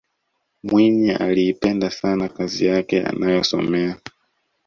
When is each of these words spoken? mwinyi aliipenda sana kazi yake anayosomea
mwinyi 0.63 1.11
aliipenda 1.11 1.91
sana 1.91 2.29
kazi 2.29 2.65
yake 2.65 3.03
anayosomea 3.03 3.97